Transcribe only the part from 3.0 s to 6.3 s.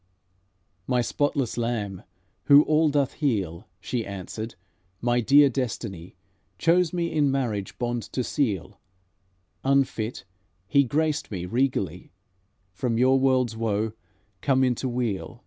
heal," She answered, "my dear Destiny,